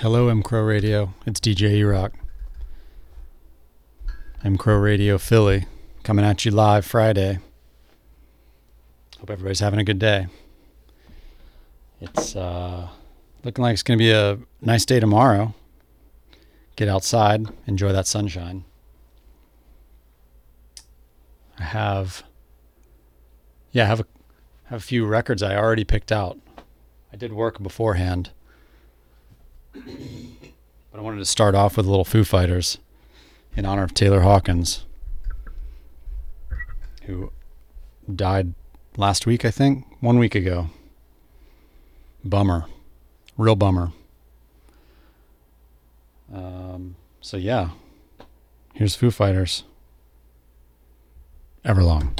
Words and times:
Hello, 0.00 0.28
M 0.28 0.42
Crow 0.42 0.60
Radio. 0.60 1.14
It's 1.24 1.40
DJ 1.40 1.70
E-Rock. 1.70 2.12
M 4.44 4.58
Crow 4.58 4.76
Radio 4.76 5.16
Philly 5.16 5.64
coming 6.02 6.22
at 6.22 6.44
you 6.44 6.50
live 6.50 6.84
Friday. 6.84 7.38
Hope 9.18 9.30
everybody's 9.30 9.60
having 9.60 9.80
a 9.80 9.84
good 9.84 9.98
day. 9.98 10.26
It's 11.98 12.36
uh, 12.36 12.88
looking 13.42 13.62
like 13.62 13.72
it's 13.72 13.82
going 13.82 13.98
to 13.98 14.04
be 14.04 14.12
a 14.12 14.38
nice 14.60 14.84
day 14.84 15.00
tomorrow. 15.00 15.54
Get 16.76 16.88
outside, 16.88 17.46
enjoy 17.66 17.92
that 17.94 18.06
sunshine. 18.06 18.64
I 21.58 21.64
have, 21.64 22.22
yeah, 23.72 23.84
I 23.84 23.86
have 23.86 24.00
a, 24.00 24.06
have 24.64 24.80
a 24.80 24.84
few 24.84 25.06
records 25.06 25.42
I 25.42 25.56
already 25.56 25.84
picked 25.84 26.12
out. 26.12 26.38
I 27.10 27.16
did 27.16 27.32
work 27.32 27.62
beforehand. 27.62 28.30
But 29.84 30.98
I 30.98 31.00
wanted 31.00 31.18
to 31.18 31.24
start 31.24 31.54
off 31.54 31.76
with 31.76 31.86
a 31.86 31.88
little 31.88 32.04
Foo 32.04 32.24
Fighters 32.24 32.78
in 33.54 33.66
honor 33.66 33.82
of 33.82 33.94
Taylor 33.94 34.20
Hawkins, 34.20 34.84
who 37.02 37.32
died 38.12 38.54
last 38.96 39.26
week, 39.26 39.44
I 39.44 39.50
think, 39.50 39.84
one 40.00 40.18
week 40.18 40.34
ago. 40.34 40.70
Bummer. 42.24 42.66
Real 43.36 43.56
bummer. 43.56 43.92
Um, 46.32 46.96
so, 47.20 47.36
yeah, 47.36 47.70
here's 48.72 48.94
Foo 48.96 49.10
Fighters. 49.10 49.64
Everlong. 51.64 52.18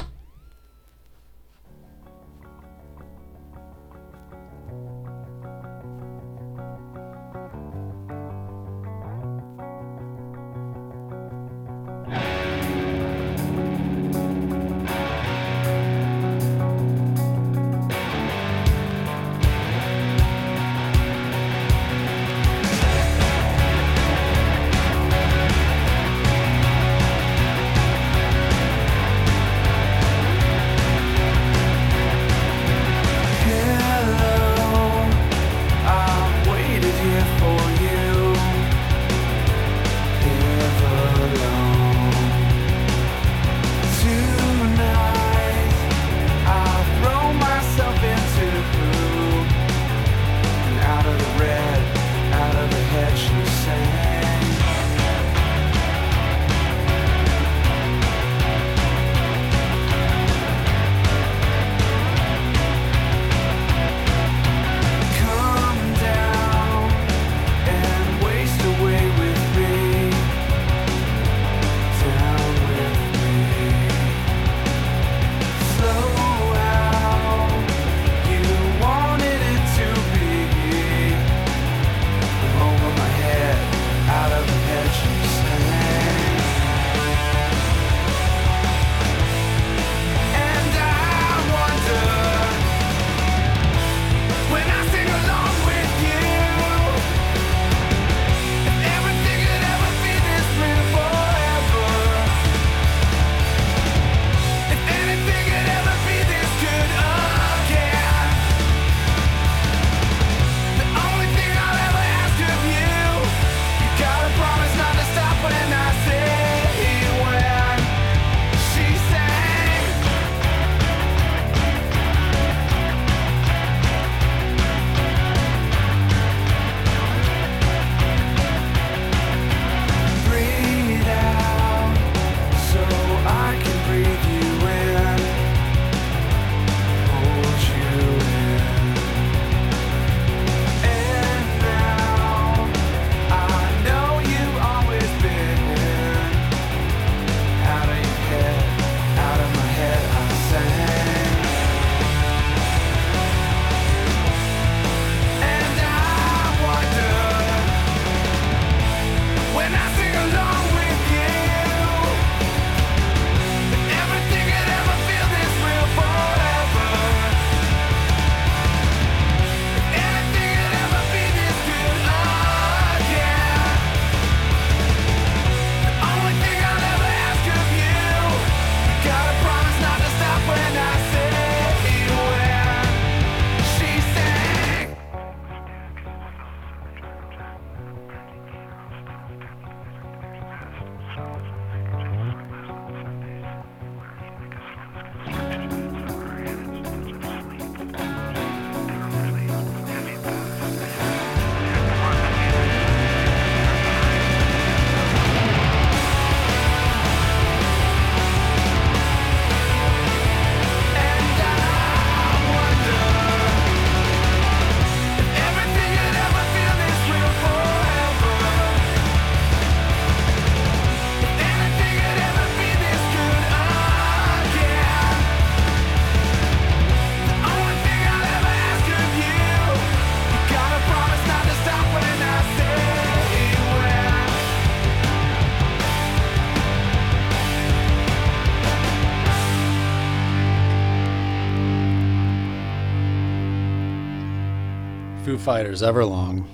Fighters 245.47 245.81
Everlong. 245.81 246.45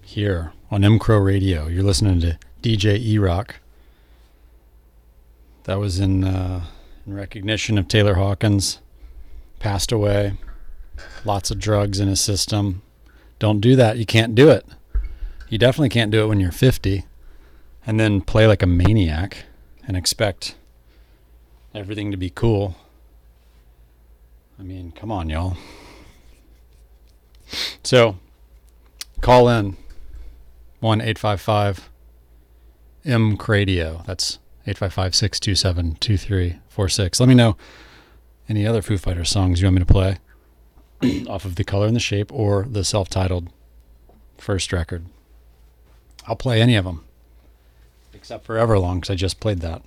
here 0.00 0.54
on 0.70 0.80
MCRO 0.80 1.22
Radio. 1.22 1.66
You're 1.66 1.82
listening 1.82 2.20
to 2.20 2.38
DJ 2.62 2.98
E 2.98 3.18
Rock. 3.18 3.56
That 5.64 5.78
was 5.78 6.00
in 6.00 6.24
uh, 6.24 6.64
in 7.06 7.12
recognition 7.12 7.76
of 7.76 7.86
Taylor 7.86 8.14
Hawkins. 8.14 8.80
Passed 9.58 9.92
away. 9.92 10.38
Lots 11.22 11.50
of 11.50 11.58
drugs 11.58 12.00
in 12.00 12.08
his 12.08 12.22
system. 12.22 12.80
Don't 13.38 13.60
do 13.60 13.76
that. 13.76 13.98
You 13.98 14.06
can't 14.06 14.34
do 14.34 14.48
it. 14.48 14.64
You 15.50 15.58
definitely 15.58 15.90
can't 15.90 16.10
do 16.10 16.24
it 16.24 16.28
when 16.28 16.40
you're 16.40 16.50
50 16.50 17.04
and 17.86 18.00
then 18.00 18.22
play 18.22 18.46
like 18.46 18.62
a 18.62 18.66
maniac 18.66 19.44
and 19.86 19.98
expect 19.98 20.54
everything 21.74 22.10
to 22.10 22.16
be 22.16 22.30
cool. 22.30 22.74
I 24.58 24.62
mean, 24.62 24.92
come 24.92 25.12
on, 25.12 25.28
y'all. 25.28 25.58
So, 27.82 28.18
call 29.20 29.48
in 29.48 29.76
1 30.80 31.00
855 31.00 31.90
M 33.04 33.36
Cradio. 33.36 34.04
That's 34.06 34.38
855 34.66 35.14
627 35.14 35.96
2346. 35.96 37.20
Let 37.20 37.28
me 37.28 37.34
know 37.34 37.56
any 38.48 38.66
other 38.66 38.82
Foo 38.82 38.98
Fighters 38.98 39.30
songs 39.30 39.60
you 39.60 39.66
want 39.66 39.76
me 39.76 39.80
to 39.80 39.86
play 39.86 40.18
off 41.28 41.44
of 41.44 41.56
The 41.56 41.64
Color 41.64 41.86
and 41.86 41.96
the 41.96 42.00
Shape 42.00 42.32
or 42.32 42.64
the 42.64 42.84
self 42.84 43.08
titled 43.08 43.48
first 44.38 44.72
record. 44.72 45.06
I'll 46.26 46.36
play 46.36 46.60
any 46.60 46.76
of 46.76 46.84
them 46.84 47.04
except 48.14 48.44
for 48.44 48.56
Everlong 48.56 48.96
because 49.00 49.10
I 49.10 49.16
just 49.16 49.40
played 49.40 49.60
that. 49.60 49.82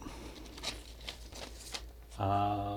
Um, 2.20 2.75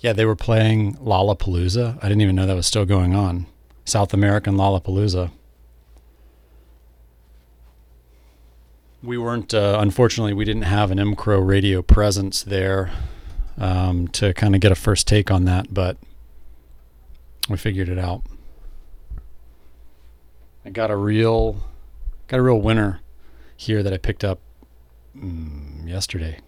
yeah, 0.00 0.14
they 0.14 0.24
were 0.24 0.36
playing 0.36 0.96
Lollapalooza. 0.96 1.98
I 2.02 2.08
didn't 2.08 2.22
even 2.22 2.34
know 2.34 2.46
that 2.46 2.56
was 2.56 2.66
still 2.66 2.86
going 2.86 3.14
on. 3.14 3.46
South 3.84 4.14
American 4.14 4.54
Lollapalooza. 4.56 5.30
We 9.02 9.18
weren't, 9.18 9.54
uh, 9.54 9.78
unfortunately, 9.80 10.34
we 10.34 10.44
didn't 10.44 10.62
have 10.62 10.90
an 10.90 10.98
MCRO 10.98 11.46
radio 11.46 11.82
presence 11.82 12.42
there 12.42 12.90
um, 13.58 14.08
to 14.08 14.32
kind 14.34 14.54
of 14.54 14.60
get 14.60 14.72
a 14.72 14.74
first 14.74 15.06
take 15.06 15.30
on 15.30 15.44
that, 15.44 15.72
but 15.72 15.96
we 17.48 17.56
figured 17.56 17.88
it 17.88 17.98
out. 17.98 18.22
I 20.64 20.70
got 20.70 20.90
a 20.90 20.96
real, 20.96 21.62
got 22.28 22.40
a 22.40 22.42
real 22.42 22.60
winner 22.60 23.00
here 23.56 23.82
that 23.82 23.92
I 23.92 23.98
picked 23.98 24.24
up 24.24 24.40
mm, 25.16 25.88
yesterday. 25.88 26.38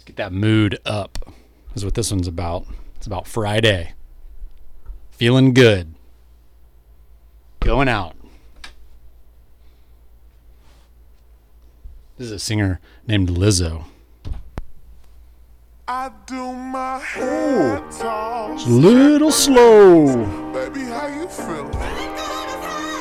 Let's 0.00 0.06
get 0.06 0.16
that 0.16 0.32
mood 0.32 0.78
up. 0.86 1.30
Is 1.74 1.84
what 1.84 1.92
this 1.92 2.10
one's 2.10 2.26
about. 2.26 2.64
It's 2.96 3.06
about 3.06 3.26
Friday. 3.26 3.92
Feeling 5.10 5.52
good. 5.52 5.94
Going 7.60 7.86
out. 7.86 8.16
This 12.16 12.28
is 12.28 12.32
a 12.32 12.38
singer 12.38 12.80
named 13.06 13.28
Lizzo. 13.28 13.84
I 15.86 16.10
do 16.24 16.50
my 16.50 16.98
head 17.00 17.82
toss. 17.90 18.66
Little 18.66 19.30
slow. 19.30 20.06
Baby, 20.54 20.80
how 20.84 21.08
you 21.08 21.28
feeling? 21.28 21.70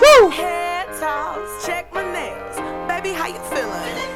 Woo! 0.01 0.29
Head 0.31 0.87
toss, 0.99 1.65
check 1.65 1.93
my 1.93 2.03
nails. 2.11 2.57
Baby, 2.89 3.13
how 3.15 3.27
you 3.27 3.39
feeling? 3.55 4.08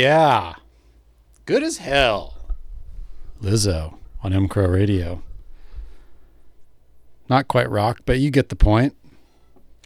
Yeah. 0.00 0.54
Good 1.44 1.62
as 1.62 1.76
hell. 1.76 2.34
Lizzo 3.42 3.98
on 4.22 4.32
MCRO 4.32 4.72
Radio. 4.72 5.22
Not 7.28 7.48
quite 7.48 7.68
rock, 7.68 8.00
but 8.06 8.18
you 8.18 8.30
get 8.30 8.48
the 8.48 8.56
point. 8.56 8.96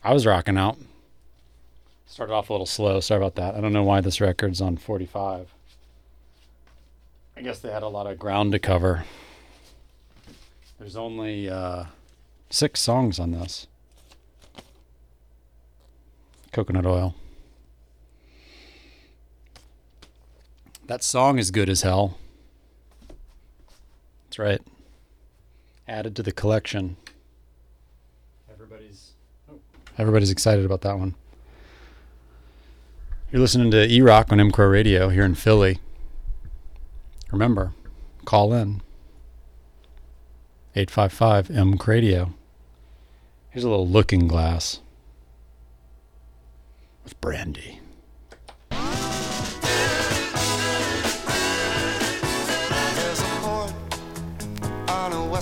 I 0.04 0.14
was 0.14 0.24
rocking 0.24 0.56
out. 0.56 0.78
Started 2.06 2.32
off 2.32 2.48
a 2.48 2.52
little 2.52 2.64
slow. 2.64 3.00
Sorry 3.00 3.18
about 3.18 3.34
that. 3.34 3.56
I 3.56 3.60
don't 3.60 3.72
know 3.72 3.82
why 3.82 4.00
this 4.00 4.20
record's 4.20 4.60
on 4.60 4.76
45. 4.76 5.52
I 7.36 7.42
guess 7.42 7.58
they 7.58 7.72
had 7.72 7.82
a 7.82 7.88
lot 7.88 8.06
of 8.06 8.16
ground 8.16 8.52
to 8.52 8.60
cover. 8.60 9.04
There's 10.78 10.94
only 10.94 11.50
uh, 11.50 11.86
six 12.50 12.78
songs 12.78 13.18
on 13.18 13.32
this. 13.32 13.66
Coconut 16.52 16.86
oil. 16.86 17.16
That 20.86 21.02
song 21.02 21.38
is 21.38 21.50
good 21.50 21.70
as 21.70 21.82
hell. 21.82 22.18
That's 24.24 24.38
right. 24.38 24.60
Added 25.88 26.14
to 26.16 26.22
the 26.22 26.32
collection. 26.32 26.96
Everybody's 28.52 29.12
oh, 29.50 29.60
everybody's 29.96 30.30
excited 30.30 30.64
about 30.64 30.82
that 30.82 30.98
one. 30.98 31.14
You're 33.32 33.40
listening 33.40 33.70
to 33.70 33.90
E 33.90 34.02
Rock 34.02 34.30
on 34.30 34.40
M 34.40 34.50
Crow 34.50 34.66
Radio 34.66 35.08
here 35.08 35.24
in 35.24 35.34
Philly. 35.34 35.78
Remember, 37.32 37.72
call 38.26 38.52
in 38.52 38.82
855 40.76 41.50
M 41.50 41.78
Radio. 41.86 42.34
Here's 43.50 43.64
a 43.64 43.70
little 43.70 43.88
looking 43.88 44.28
glass 44.28 44.80
with 47.04 47.18
brandy. 47.20 47.80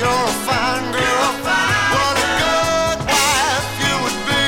you're 0.00 0.24
a 0.32 0.36
fine 0.46 0.86
girl. 0.92 1.30
What 1.94 2.16
a 2.16 2.28
good 2.42 2.98
wife 3.12 3.70
you 3.84 3.94
would 4.02 4.20
be. 4.30 4.46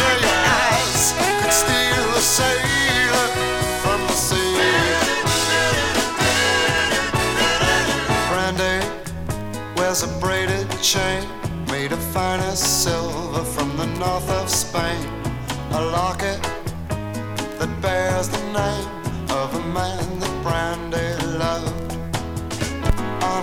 Yeah, 0.00 0.16
your 0.26 0.38
eyes 0.62 1.04
could 1.40 1.54
steal 1.62 2.06
a 2.14 2.22
sailor 2.38 3.28
from 3.82 4.00
the 4.08 4.16
sea. 4.26 4.56
Brandy 8.30 8.78
wears 9.76 10.02
a 10.02 10.10
braided 10.20 10.68
chain 10.80 11.26
made 11.70 11.92
of 11.92 12.02
finest 12.12 12.82
silver 12.84 13.44
from 13.44 13.76
the 13.76 13.86
north 13.98 14.28
of 14.30 14.48
Spain. 14.48 15.08
A 15.72 15.80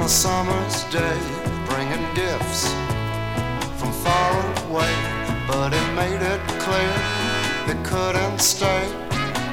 summer's 0.10 0.84
day, 0.86 1.22
bringing 1.68 2.04
gifts 2.16 2.68
from 3.78 3.92
far 4.02 4.34
away, 4.66 4.92
but 5.48 5.72
he 5.72 5.80
made 5.94 6.20
it 6.20 6.42
clear 6.58 6.94
he 7.68 7.76
couldn't 7.84 8.40
stay. 8.40 8.90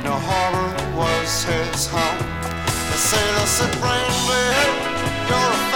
No 0.03 0.15
harbor 0.17 0.97
was 0.97 1.45
his 1.45 1.87
home. 1.87 2.19
The 2.91 2.97
sailor 2.97 3.47
said, 3.47 3.73
Brandy, 3.83 4.49
you're 5.29 5.53
a 5.53 5.76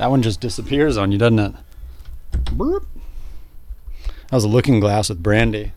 That 0.00 0.10
one 0.10 0.22
just 0.22 0.40
disappears 0.40 0.96
on 0.96 1.12
you, 1.12 1.18
doesn't 1.18 1.38
it? 1.38 1.52
Boop. 2.32 2.86
That 4.06 4.32
was 4.32 4.44
a 4.44 4.48
looking 4.48 4.80
glass 4.80 5.10
with 5.10 5.22
brandy. 5.22 5.72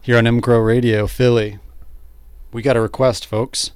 Here 0.00 0.16
on 0.16 0.28
M 0.28 0.40
Crow 0.40 0.60
Radio, 0.60 1.08
Philly. 1.08 1.58
We 2.52 2.62
got 2.62 2.76
a 2.76 2.80
request, 2.80 3.26
folks. 3.26 3.72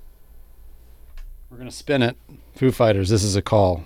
We're 1.50 1.58
gonna 1.58 1.72
spin 1.72 2.00
it. 2.00 2.16
Foo 2.54 2.70
Fighters, 2.70 3.08
this 3.08 3.24
is 3.24 3.34
a 3.34 3.42
call. 3.42 3.82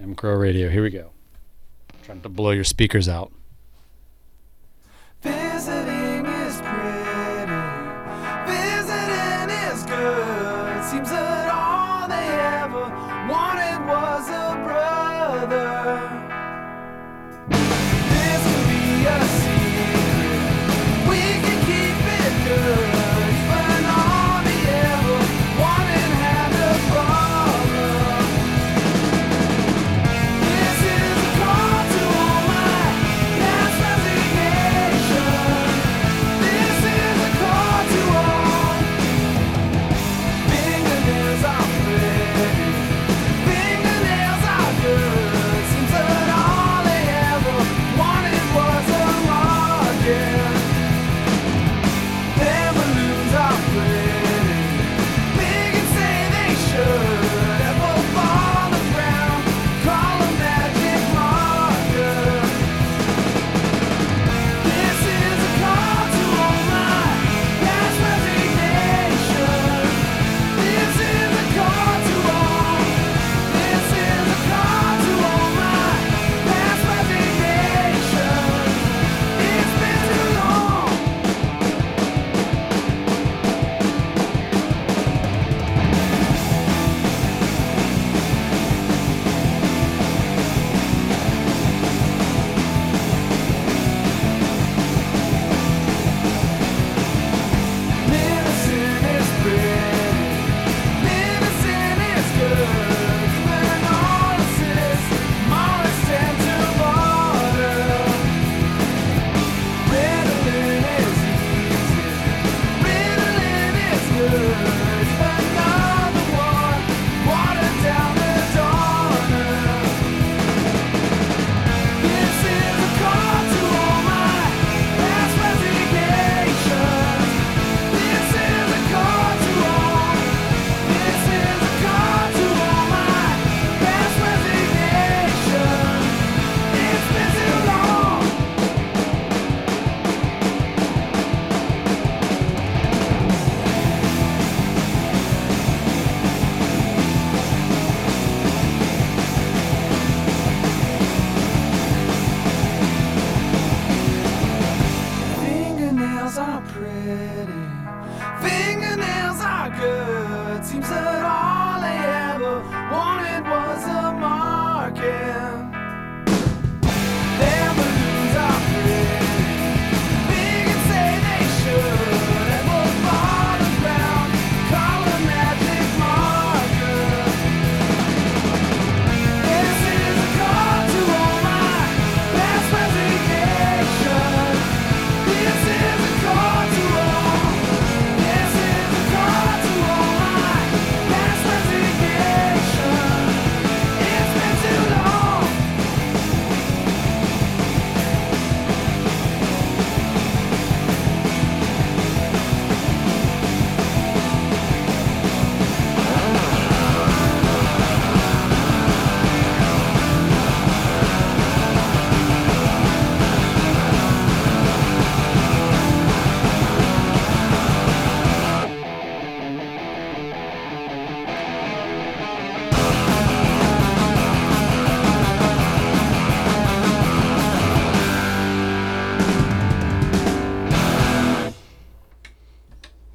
M 0.00 0.14
Crow 0.14 0.34
Radio, 0.34 0.70
here 0.70 0.82
we 0.82 0.88
go. 0.88 1.10
Trying 2.04 2.22
to 2.22 2.30
blow 2.30 2.52
your 2.52 2.64
speakers 2.64 3.06
out. 3.06 3.32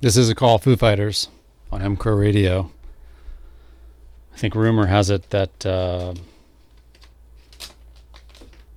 This 0.10 0.17
is 0.17 0.28
a 0.28 0.34
call 0.34 0.58
Foo 0.58 0.76
Fighters 0.76 1.30
on 1.72 1.84
M 1.84 1.95
Crow 1.95 2.15
Radio. 2.15 2.72
I 4.34 4.38
think 4.38 4.56
rumor 4.56 4.88
has 4.88 5.12
it 5.12 5.30
that 5.30 5.63
uh, 5.63 6.15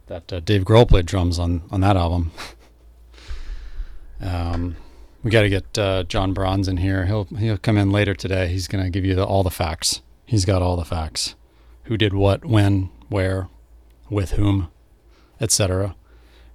that 0.09 0.31
uh, 0.31 0.41
Dave 0.41 0.65
Grohl 0.65 0.87
played 0.87 1.07
drums 1.07 1.39
on 1.39 1.63
on 1.71 1.81
that 1.81 1.97
album. 1.97 2.33
um, 4.21 4.77
we 5.23 5.31
got 5.31 5.41
to 5.41 5.49
get 5.49 5.79
uh, 5.79 6.03
John 6.03 6.35
Bronze 6.35 6.69
in 6.69 6.77
here. 6.77 7.07
He'll 7.07 7.25
he'll 7.25 7.57
come 7.57 7.79
in 7.79 7.91
later 7.91 8.13
today. 8.13 8.49
He's 8.49 8.69
gonna 8.69 8.91
give 8.91 9.07
you 9.07 9.15
the, 9.15 9.25
all 9.25 9.43
the 9.43 9.51
facts. 9.51 10.03
He's 10.27 10.45
got 10.45 10.61
all 10.61 10.77
the 10.77 10.85
facts. 10.85 11.35
Who 11.85 11.97
did 11.97 12.13
what, 12.13 12.45
when, 12.45 12.91
where, 13.09 13.49
with 14.11 14.33
whom, 14.33 14.69
etc. 15.41 15.97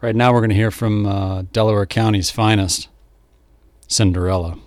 Right 0.02 0.16
now, 0.16 0.32
we're 0.32 0.42
gonna 0.42 0.54
hear 0.54 0.70
from 0.70 1.08
uh, 1.08 1.42
Delaware 1.52 1.88
County's 1.88 2.30
finest, 2.30 2.90
Cinderella. 3.88 4.60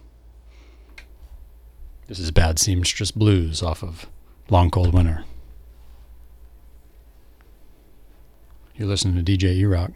This 2.10 2.18
is 2.18 2.32
Bad 2.32 2.58
Seamstress 2.58 3.12
Blues 3.12 3.62
off 3.62 3.84
of 3.84 4.08
Long 4.48 4.68
Cold 4.68 4.92
Winter. 4.92 5.22
You're 8.74 8.88
listening 8.88 9.24
to 9.24 9.32
DJ 9.32 9.54
E 9.54 9.64
Rock. 9.64 9.92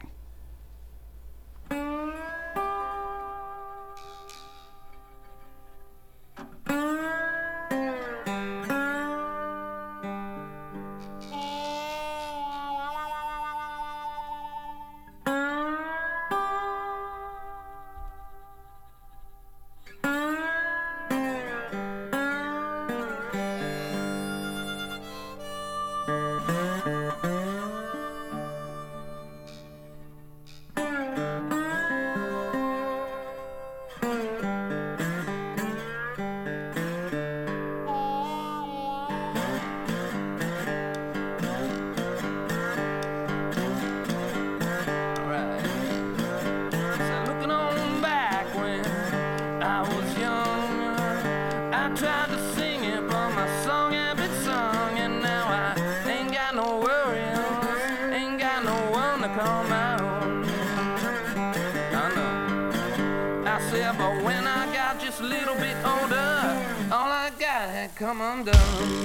Come 68.05 68.21
undone. 68.21 69.04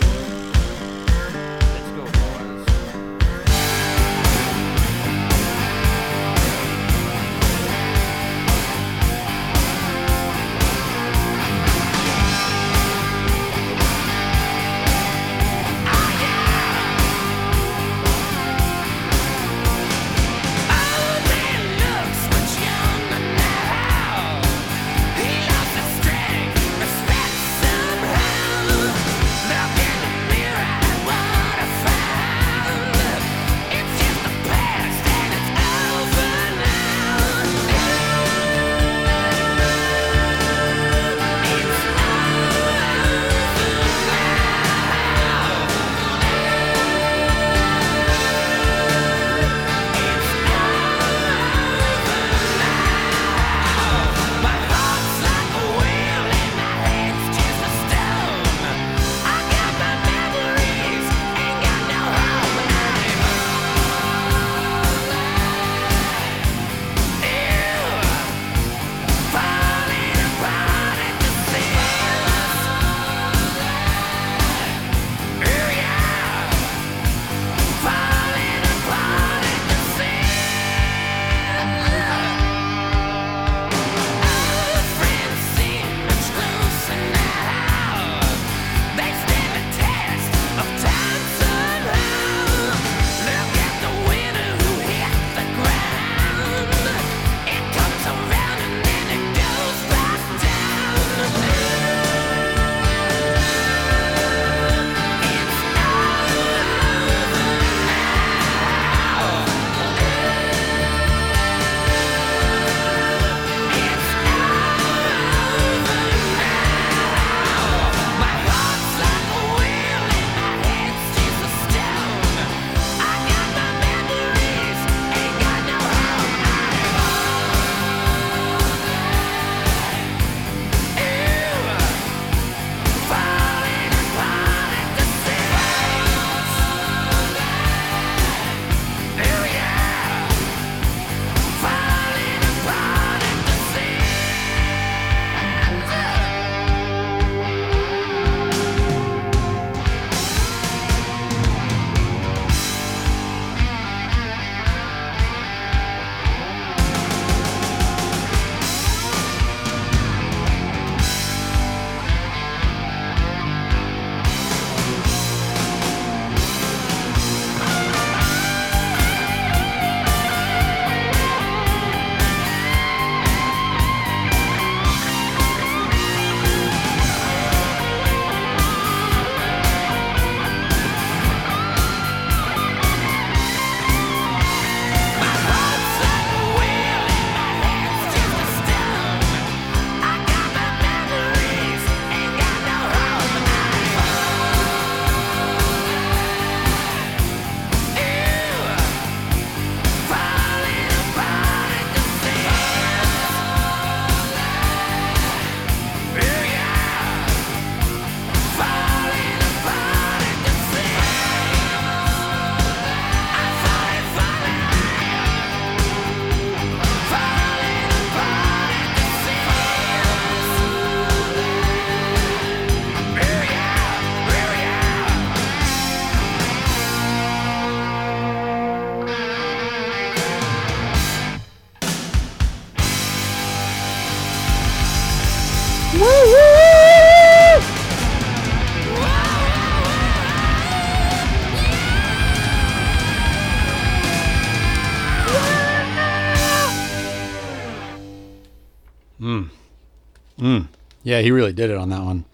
Yeah, 251.03 251.21
he 251.21 251.31
really 251.31 251.53
did 251.53 251.71
it 251.71 251.77
on 251.77 251.89
that 251.91 252.03
one. 252.03 252.25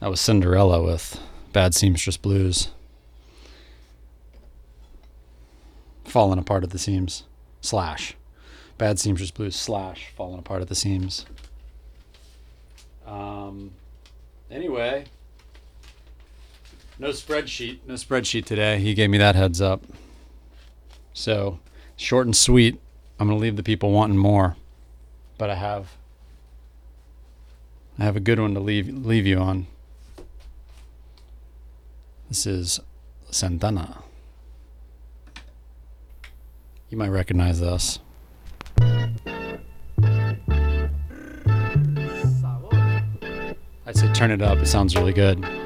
That 0.00 0.10
was 0.10 0.20
Cinderella 0.20 0.82
with 0.82 1.20
Bad 1.52 1.74
Seamstress 1.74 2.16
Blues. 2.16 2.68
Falling 6.04 6.38
apart 6.38 6.64
at 6.64 6.70
the 6.70 6.78
seams. 6.78 7.24
Slash. 7.60 8.14
Bad 8.78 8.98
Seamstress 8.98 9.30
Blues 9.30 9.56
slash 9.56 10.12
falling 10.16 10.38
apart 10.38 10.62
at 10.62 10.68
the 10.68 10.74
seams. 10.74 11.24
Um 13.06 13.72
anyway. 14.50 15.06
No 16.98 17.08
spreadsheet. 17.10 17.78
No 17.86 17.94
spreadsheet 17.94 18.44
today. 18.44 18.78
He 18.78 18.94
gave 18.94 19.10
me 19.10 19.18
that 19.18 19.34
heads 19.34 19.60
up. 19.60 19.82
So 21.14 21.58
short 21.96 22.26
and 22.26 22.36
sweet. 22.36 22.78
I'm 23.18 23.28
gonna 23.28 23.40
leave 23.40 23.56
the 23.56 23.62
people 23.62 23.92
wanting 23.92 24.18
more. 24.18 24.56
But 25.38 25.50
I 25.50 25.54
have 25.54 25.96
I 27.98 28.04
have 28.04 28.16
a 28.16 28.20
good 28.20 28.38
one 28.38 28.52
to 28.54 28.60
leave 28.60 28.88
leave 28.88 29.26
you 29.26 29.38
on. 29.38 29.66
This 32.28 32.46
is 32.46 32.80
Santana. 33.30 34.02
You 36.90 36.98
might 36.98 37.08
recognize 37.08 37.60
this. 37.60 37.98
I'd 43.86 43.96
say 43.96 44.12
turn 44.12 44.30
it 44.30 44.42
up. 44.42 44.58
It 44.58 44.66
sounds 44.66 44.94
really 44.94 45.12
good. 45.14 45.65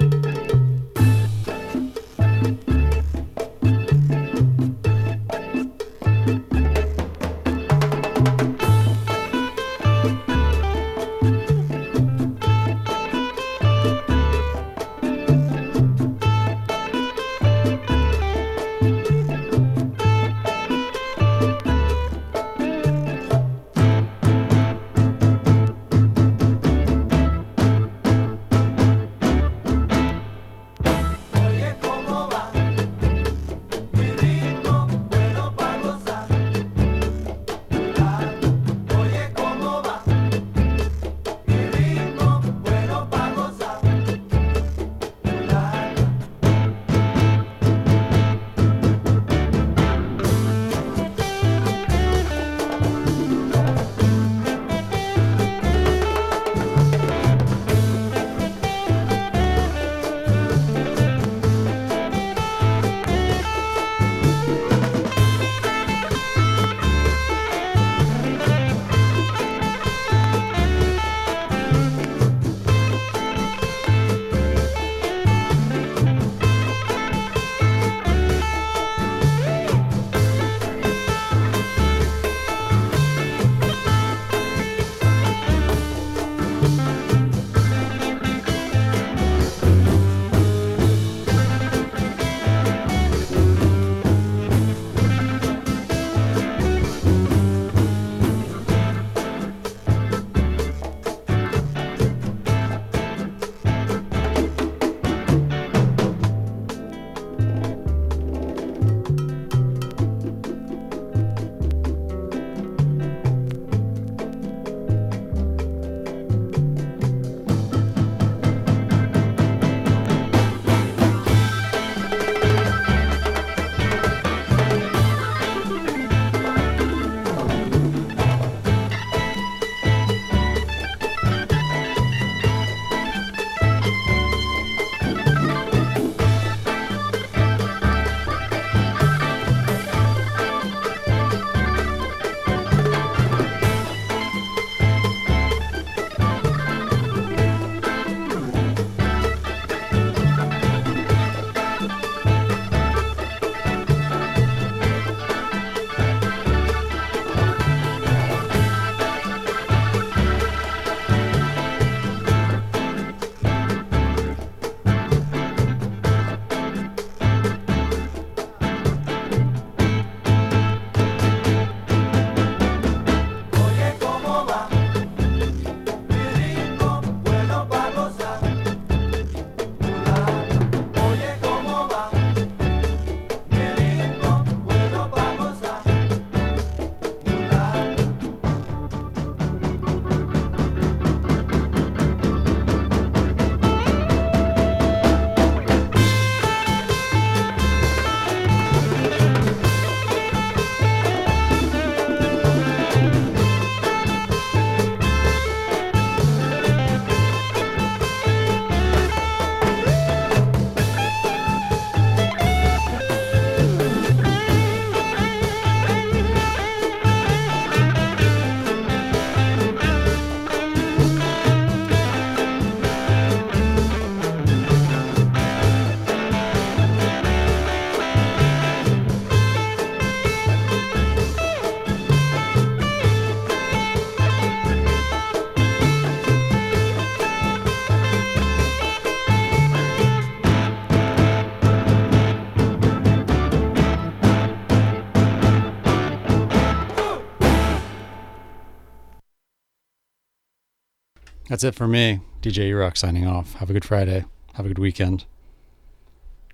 That's 251.61 251.77
it 251.77 251.79
for 251.79 251.87
me. 251.87 252.21
DJ 252.41 252.69
E-Rock 252.69 252.97
signing 252.97 253.27
off. 253.27 253.53
Have 253.57 253.69
a 253.69 253.75
good 253.75 253.85
Friday. 253.85 254.25
Have 254.55 254.65
a 254.65 254.69
good 254.69 254.79
weekend. 254.79 255.27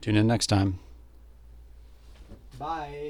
Tune 0.01 0.16
in 0.16 0.27
next 0.27 0.49
time. 0.49 0.81
Bye. 2.59 3.06